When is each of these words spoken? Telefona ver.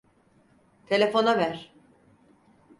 Telefona 0.93 1.37
ver. 1.43 1.53